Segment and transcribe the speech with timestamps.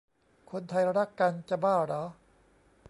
[0.51, 2.03] คนไทยรักกัน จะบ้าหรอ